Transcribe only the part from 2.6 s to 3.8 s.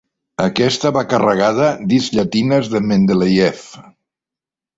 de Mendelejev.